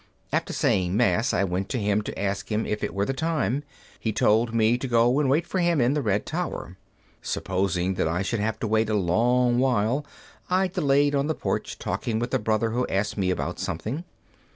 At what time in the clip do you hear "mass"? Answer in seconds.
0.97-1.31